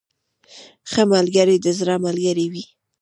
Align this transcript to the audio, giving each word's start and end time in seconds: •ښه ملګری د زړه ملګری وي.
•ښه 0.91 1.03
ملګری 1.13 1.57
د 1.61 1.67
زړه 1.79 1.95
ملګری 2.05 2.45
وي. 2.53 2.65